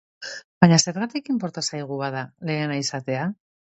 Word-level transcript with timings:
Baina 0.63 0.79
zergatik 0.85 1.29
inporta 1.33 1.63
zaigu, 1.73 1.99
bada, 2.05 2.25
lehena 2.51 2.81
izatea? 2.87 3.29